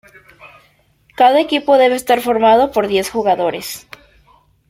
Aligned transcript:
Cada 1.19 1.39
equipo 1.45 1.71
debe 1.77 1.93
estar 1.97 2.19
formado 2.27 2.63
por 2.73 2.83
diez 2.93 3.07
jugadores. 3.15 3.67